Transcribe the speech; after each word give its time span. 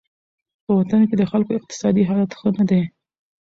په 0.65 0.71
وطن 0.79 1.01
کې 1.07 1.15
د 1.17 1.23
خلکو 1.31 1.57
اقتصادي 1.59 2.03
حالت 2.09 2.31
ښه 2.39 2.49
نه 2.57 2.63
دی. 2.69 2.81